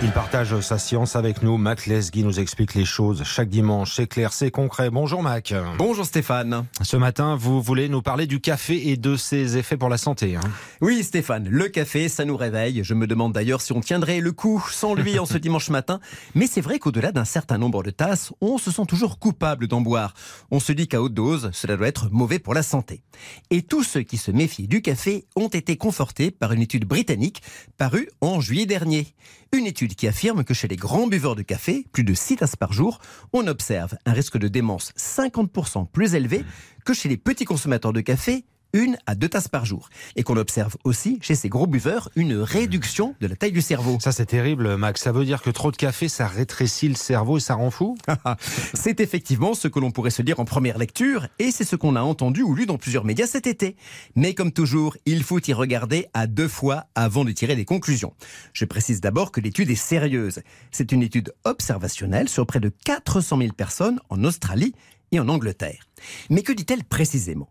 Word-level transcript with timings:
Il 0.00 0.12
partage 0.12 0.60
sa 0.60 0.78
science 0.78 1.16
avec 1.16 1.42
nous. 1.42 1.56
Mac 1.56 1.86
Lesguy 1.86 2.22
nous 2.22 2.38
explique 2.38 2.74
les 2.74 2.84
choses 2.84 3.24
chaque 3.24 3.48
dimanche. 3.48 3.94
C'est 3.96 4.06
clair, 4.06 4.32
c'est 4.32 4.52
concret. 4.52 4.90
Bonjour 4.90 5.24
Mac. 5.24 5.52
Bonjour 5.76 6.06
Stéphane. 6.06 6.66
Ce 6.82 6.96
matin, 6.96 7.34
vous 7.34 7.60
voulez 7.60 7.88
nous 7.88 8.00
parler 8.00 8.28
du 8.28 8.40
café 8.40 8.90
et 8.90 8.96
de 8.96 9.16
ses 9.16 9.56
effets 9.56 9.76
pour 9.76 9.88
la 9.88 9.98
santé. 9.98 10.36
hein. 10.36 10.40
Oui 10.80 11.02
Stéphane, 11.02 11.48
le 11.48 11.66
café, 11.68 12.08
ça 12.08 12.24
nous 12.24 12.36
réveille. 12.36 12.82
Je 12.84 12.94
me 12.94 13.08
demande 13.08 13.32
d'ailleurs 13.32 13.60
si 13.60 13.72
on 13.72 13.80
tiendrait 13.80 14.20
le 14.20 14.30
coup 14.30 14.64
sans 14.70 14.94
lui 14.94 15.18
en 15.18 15.26
ce 15.26 15.36
dimanche 15.38 15.68
matin. 15.68 15.98
Mais 16.36 16.46
c'est 16.46 16.60
vrai 16.60 16.78
qu'au-delà 16.78 17.10
d'un 17.10 17.24
certain 17.24 17.58
nombre 17.58 17.82
de 17.82 17.90
tasses, 17.90 18.32
on 18.40 18.56
se 18.58 18.70
sent 18.70 18.86
toujours 18.86 19.18
coupable 19.18 19.66
d'en 19.66 19.80
boire. 19.80 20.14
On 20.52 20.60
se 20.60 20.70
dit 20.70 20.86
qu'à 20.86 21.02
haute 21.02 21.14
dose, 21.14 21.50
cela 21.52 21.76
doit 21.76 21.88
être 21.88 22.08
mauvais 22.12 22.38
pour 22.38 22.54
la 22.54 22.62
santé. 22.62 23.02
Et 23.50 23.62
tous 23.62 23.82
ceux 23.82 24.02
qui 24.02 24.16
se 24.16 24.30
méfient 24.30 24.68
du 24.68 24.80
café 24.80 25.26
ont 25.34 25.48
été 25.48 25.76
confortés 25.76 26.30
par 26.30 26.52
une 26.52 26.62
étude 26.62 26.84
britannique 26.84 27.42
parue 27.78 28.08
en 28.20 28.40
juillet 28.40 28.66
dernier. 28.66 29.08
Une 29.52 29.66
étude 29.66 29.94
qui 29.94 30.06
affirme 30.06 30.44
que 30.44 30.52
chez 30.52 30.68
les 30.68 30.76
grands 30.76 31.06
buveurs 31.06 31.34
de 31.34 31.40
café, 31.40 31.86
plus 31.92 32.04
de 32.04 32.12
6 32.12 32.36
tasses 32.36 32.54
par 32.54 32.74
jour, 32.74 32.98
on 33.32 33.46
observe 33.46 33.96
un 34.04 34.12
risque 34.12 34.36
de 34.36 34.46
démence 34.46 34.92
50% 34.98 35.90
plus 35.90 36.14
élevé 36.14 36.44
que 36.84 36.92
chez 36.92 37.08
les 37.08 37.16
petits 37.16 37.46
consommateurs 37.46 37.94
de 37.94 38.02
café, 38.02 38.44
une 38.72 38.96
à 39.06 39.14
deux 39.14 39.28
tasses 39.28 39.48
par 39.48 39.64
jour. 39.64 39.88
Et 40.16 40.22
qu'on 40.22 40.36
observe 40.36 40.76
aussi 40.84 41.18
chez 41.22 41.34
ces 41.34 41.48
gros 41.48 41.66
buveurs 41.66 42.10
une 42.16 42.34
réduction 42.36 43.14
de 43.20 43.26
la 43.26 43.36
taille 43.36 43.52
du 43.52 43.62
cerveau. 43.62 43.98
Ça, 44.00 44.12
c'est 44.12 44.26
terrible, 44.26 44.76
Mac. 44.76 44.98
Ça 44.98 45.12
veut 45.12 45.24
dire 45.24 45.42
que 45.42 45.50
trop 45.50 45.70
de 45.70 45.76
café, 45.76 46.08
ça 46.08 46.26
rétrécit 46.26 46.88
le 46.88 46.94
cerveau 46.94 47.38
et 47.38 47.40
ça 47.40 47.54
rend 47.54 47.70
fou 47.70 47.96
C'est 48.74 49.00
effectivement 49.00 49.54
ce 49.54 49.68
que 49.68 49.78
l'on 49.78 49.90
pourrait 49.90 50.10
se 50.10 50.22
dire 50.22 50.40
en 50.40 50.44
première 50.44 50.78
lecture, 50.78 51.26
et 51.38 51.50
c'est 51.50 51.64
ce 51.64 51.76
qu'on 51.76 51.96
a 51.96 52.02
entendu 52.02 52.42
ou 52.42 52.54
lu 52.54 52.66
dans 52.66 52.78
plusieurs 52.78 53.04
médias 53.04 53.26
cet 53.26 53.46
été. 53.46 53.76
Mais 54.14 54.34
comme 54.34 54.52
toujours, 54.52 54.96
il 55.06 55.22
faut 55.22 55.40
y 55.40 55.52
regarder 55.52 56.06
à 56.14 56.26
deux 56.26 56.48
fois 56.48 56.86
avant 56.94 57.24
de 57.24 57.32
tirer 57.32 57.56
des 57.56 57.64
conclusions. 57.64 58.14
Je 58.52 58.64
précise 58.64 59.00
d'abord 59.00 59.32
que 59.32 59.40
l'étude 59.40 59.70
est 59.70 59.74
sérieuse. 59.74 60.40
C'est 60.70 60.92
une 60.92 61.02
étude 61.02 61.32
observationnelle 61.44 62.28
sur 62.28 62.46
près 62.46 62.60
de 62.60 62.70
400 62.84 63.38
000 63.38 63.52
personnes 63.52 64.00
en 64.08 64.24
Australie 64.24 64.74
et 65.12 65.20
en 65.20 65.28
Angleterre. 65.28 65.88
Mais 66.30 66.42
que 66.42 66.52
dit-elle 66.52 66.84
précisément? 66.84 67.48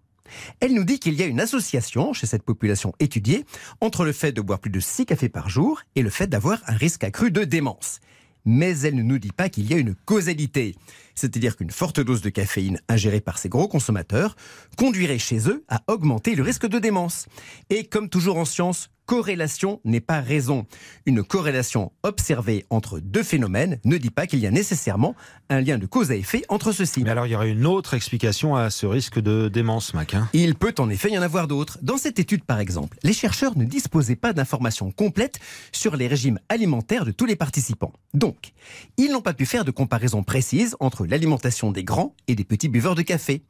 Elle 0.59 0.73
nous 0.73 0.83
dit 0.83 0.99
qu'il 0.99 1.13
y 1.15 1.23
a 1.23 1.25
une 1.25 1.39
association 1.39 2.13
chez 2.13 2.27
cette 2.27 2.43
population 2.43 2.93
étudiée 2.99 3.45
entre 3.81 4.05
le 4.05 4.11
fait 4.11 4.31
de 4.31 4.41
boire 4.41 4.59
plus 4.59 4.71
de 4.71 4.79
6 4.79 5.05
cafés 5.05 5.29
par 5.29 5.49
jour 5.49 5.81
et 5.95 6.01
le 6.01 6.09
fait 6.09 6.27
d'avoir 6.27 6.61
un 6.67 6.75
risque 6.75 7.03
accru 7.03 7.31
de 7.31 7.43
démence. 7.43 7.99
Mais 8.45 8.79
elle 8.79 8.95
ne 8.95 9.03
nous 9.03 9.19
dit 9.19 9.33
pas 9.33 9.49
qu'il 9.49 9.69
y 9.69 9.73
a 9.73 9.77
une 9.77 9.93
causalité. 9.93 10.75
C'est-à-dire 11.15 11.57
qu'une 11.57 11.71
forte 11.71 11.99
dose 11.99 12.21
de 12.21 12.29
caféine 12.29 12.79
ingérée 12.87 13.19
par 13.19 13.39
ces 13.39 13.49
gros 13.49 13.67
consommateurs 13.67 14.37
conduirait 14.77 15.19
chez 15.19 15.49
eux 15.49 15.65
à 15.67 15.81
augmenter 15.87 16.33
le 16.35 16.43
risque 16.43 16.65
de 16.65 16.79
démence. 16.79 17.27
Et 17.69 17.83
comme 17.85 18.07
toujours 18.07 18.37
en 18.37 18.45
science, 18.45 18.89
corrélation 19.07 19.79
n'est 19.85 20.01
pas 20.01 20.21
raison. 20.21 20.67
Une 21.07 21.23
corrélation 21.23 21.91
observée 22.03 22.65
entre 22.69 22.99
deux 22.99 23.23
phénomènes 23.23 23.79
ne 23.85 23.97
dit 23.97 24.11
pas 24.11 24.27
qu'il 24.27 24.39
y 24.39 24.45
a 24.45 24.51
nécessairement 24.51 25.15
un 25.49 25.61
lien 25.61 25.77
de 25.79 25.85
cause 25.87 26.11
à 26.11 26.15
effet 26.15 26.43
entre 26.49 26.73
ceux-ci. 26.73 27.03
Mais 27.03 27.09
alors, 27.09 27.25
il 27.25 27.31
y 27.31 27.35
aurait 27.35 27.49
une 27.49 27.65
autre 27.65 27.93
explication 27.93 28.55
à 28.55 28.69
ce 28.69 28.85
risque 28.85 29.19
de 29.19 29.47
démence, 29.47 29.93
Mac. 29.93 30.13
hein? 30.13 30.29
Il 30.33 30.55
peut 30.55 30.75
en 30.77 30.89
effet 30.89 31.09
y 31.09 31.17
en 31.17 31.21
avoir 31.21 31.47
d'autres. 31.47 31.79
Dans 31.81 31.97
cette 31.97 32.19
étude, 32.19 32.43
par 32.43 32.59
exemple, 32.59 32.97
les 33.01 33.13
chercheurs 33.13 33.57
ne 33.57 33.63
disposaient 33.63 34.17
pas 34.17 34.33
d'informations 34.33 34.91
complètes 34.91 35.39
sur 35.71 35.95
les 35.95 36.07
régimes 36.07 36.39
alimentaires 36.49 37.05
de 37.05 37.11
tous 37.11 37.25
les 37.25 37.37
participants. 37.37 37.93
Donc, 38.13 38.51
ils 38.97 39.11
n'ont 39.11 39.21
pas 39.21 39.33
pu 39.33 39.45
faire 39.45 39.63
de 39.63 39.71
comparaison 39.71 40.21
précise 40.21 40.75
entre 40.81 41.05
l'alimentation 41.05 41.71
des 41.71 41.85
grands 41.85 42.13
et 42.27 42.35
des 42.35 42.43
petits 42.43 42.67
buveurs 42.67 42.95
de 42.95 43.03
café. 43.03 43.41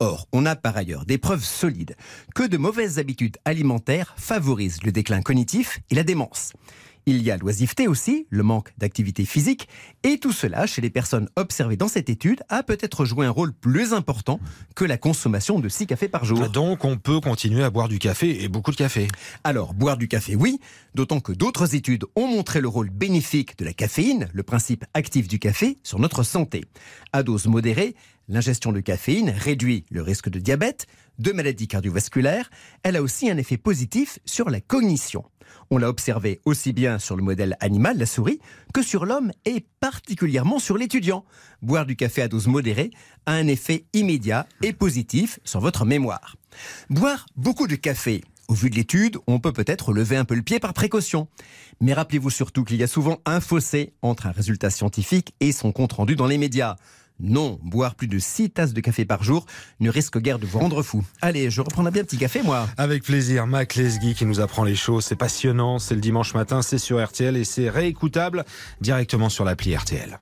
Or, 0.00 0.26
on 0.32 0.44
a 0.44 0.56
par 0.56 0.76
ailleurs 0.76 1.06
des 1.06 1.18
preuves 1.18 1.44
solides 1.44 1.94
que 2.34 2.42
de 2.42 2.56
mauvaises 2.56 2.98
habitudes 2.98 3.36
alimentaires 3.44 4.14
favorisent 4.18 4.82
le 4.82 4.90
déclin 5.04 5.20
cognitif 5.20 5.80
et 5.90 5.94
la 5.94 6.02
démence. 6.02 6.52
Il 7.06 7.22
y 7.22 7.30
a 7.30 7.36
l'oisiveté 7.36 7.86
aussi, 7.86 8.26
le 8.30 8.42
manque 8.42 8.72
d'activité 8.78 9.26
physique, 9.26 9.68
et 10.04 10.18
tout 10.18 10.32
cela, 10.32 10.66
chez 10.66 10.80
les 10.80 10.88
personnes 10.88 11.28
observées 11.36 11.76
dans 11.76 11.88
cette 11.88 12.08
étude, 12.08 12.40
a 12.48 12.62
peut-être 12.62 13.04
joué 13.04 13.26
un 13.26 13.30
rôle 13.30 13.52
plus 13.52 13.92
important 13.92 14.40
que 14.74 14.86
la 14.86 14.96
consommation 14.96 15.58
de 15.58 15.68
6 15.68 15.88
cafés 15.88 16.08
par 16.08 16.24
jour. 16.24 16.48
Donc, 16.48 16.86
on 16.86 16.96
peut 16.96 17.20
continuer 17.20 17.62
à 17.62 17.68
boire 17.68 17.88
du 17.88 17.98
café 17.98 18.42
et 18.42 18.48
beaucoup 18.48 18.70
de 18.70 18.76
café. 18.76 19.08
Alors, 19.44 19.74
boire 19.74 19.98
du 19.98 20.08
café, 20.08 20.34
oui, 20.34 20.60
d'autant 20.94 21.20
que 21.20 21.32
d'autres 21.32 21.74
études 21.74 22.06
ont 22.16 22.26
montré 22.26 22.62
le 22.62 22.68
rôle 22.68 22.88
bénéfique 22.88 23.58
de 23.58 23.66
la 23.66 23.74
caféine, 23.74 24.30
le 24.32 24.42
principe 24.42 24.86
actif 24.94 25.28
du 25.28 25.38
café, 25.38 25.76
sur 25.82 25.98
notre 25.98 26.22
santé. 26.22 26.64
À 27.12 27.22
dose 27.22 27.48
modérée, 27.48 27.96
l'ingestion 28.28 28.72
de 28.72 28.80
caféine 28.80 29.30
réduit 29.30 29.84
le 29.90 30.02
risque 30.02 30.28
de 30.28 30.38
diabète, 30.38 30.86
de 31.18 31.32
maladies 31.32 31.68
cardiovasculaires. 31.68 32.50
Elle 32.82 32.96
a 32.96 33.02
aussi 33.02 33.30
un 33.30 33.36
effet 33.36 33.56
positif 33.56 34.18
sur 34.24 34.50
la 34.50 34.60
cognition. 34.60 35.24
On 35.70 35.78
l'a 35.78 35.88
observé 35.88 36.40
aussi 36.44 36.72
bien 36.72 36.98
sur 36.98 37.16
le 37.16 37.22
modèle 37.22 37.56
animal, 37.60 37.98
la 37.98 38.06
souris, 38.06 38.40
que 38.72 38.82
sur 38.82 39.04
l'homme 39.04 39.32
et 39.44 39.64
particulièrement 39.80 40.58
sur 40.58 40.76
l'étudiant. 40.76 41.24
Boire 41.62 41.86
du 41.86 41.96
café 41.96 42.22
à 42.22 42.28
dose 42.28 42.46
modérée 42.46 42.90
a 43.26 43.32
un 43.32 43.46
effet 43.46 43.86
immédiat 43.92 44.46
et 44.62 44.72
positif 44.72 45.38
sur 45.44 45.60
votre 45.60 45.84
mémoire. 45.84 46.36
Boire 46.90 47.26
beaucoup 47.36 47.66
de 47.66 47.76
café 47.76 48.22
au 48.46 48.54
vu 48.54 48.68
de 48.68 48.76
l'étude, 48.76 49.16
on 49.26 49.38
peut 49.38 49.52
peut-être 49.52 49.92
lever 49.92 50.16
un 50.16 50.26
peu 50.26 50.34
le 50.34 50.42
pied 50.42 50.60
par 50.60 50.74
précaution. 50.74 51.28
Mais 51.80 51.94
rappelez-vous 51.94 52.28
surtout 52.28 52.62
qu'il 52.62 52.76
y 52.76 52.82
a 52.82 52.86
souvent 52.86 53.20
un 53.24 53.40
fossé 53.40 53.94
entre 54.02 54.26
un 54.26 54.32
résultat 54.32 54.68
scientifique 54.68 55.34
et 55.40 55.50
son 55.50 55.72
compte-rendu 55.72 56.14
dans 56.14 56.26
les 56.26 56.36
médias. 56.36 56.76
Non, 57.20 57.58
boire 57.62 57.94
plus 57.94 58.08
de 58.08 58.18
6 58.18 58.50
tasses 58.50 58.72
de 58.72 58.80
café 58.80 59.04
par 59.04 59.22
jour 59.22 59.46
ne 59.80 59.88
risque 59.88 60.18
guère 60.18 60.38
de 60.38 60.46
vous 60.46 60.58
rendre 60.58 60.82
fou. 60.82 61.04
Allez, 61.22 61.48
je 61.50 61.60
reprendrai 61.60 61.92
bien 61.92 62.02
petit 62.02 62.18
café, 62.18 62.42
moi. 62.42 62.68
Avec 62.76 63.04
plaisir, 63.04 63.46
Mac 63.46 63.76
Lesguy 63.76 64.14
qui 64.14 64.26
nous 64.26 64.40
apprend 64.40 64.64
les 64.64 64.74
choses. 64.74 65.04
C'est 65.04 65.16
passionnant, 65.16 65.78
c'est 65.78 65.94
le 65.94 66.00
dimanche 66.00 66.34
matin, 66.34 66.62
c'est 66.62 66.78
sur 66.78 67.04
RTL 67.04 67.36
et 67.36 67.44
c'est 67.44 67.70
réécoutable 67.70 68.44
directement 68.80 69.28
sur 69.28 69.44
l'appli 69.44 69.76
RTL. 69.76 70.18